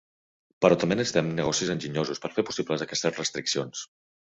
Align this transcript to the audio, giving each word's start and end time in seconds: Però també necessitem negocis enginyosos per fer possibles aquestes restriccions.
Però 0.65 0.77
també 0.83 0.97
necessitem 0.99 1.29
negocis 1.41 1.73
enginyosos 1.75 2.23
per 2.25 2.33
fer 2.39 2.47
possibles 2.49 2.87
aquestes 2.89 3.17
restriccions. 3.23 3.89